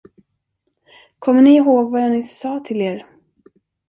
[1.19, 3.05] Kommer ni ihåg, vad jag nyss sade till er?